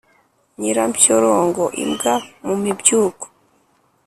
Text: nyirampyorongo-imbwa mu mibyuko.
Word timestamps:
nyirampyorongo-imbwa 0.59 2.13
mu 2.45 2.55
mibyuko. 2.63 3.25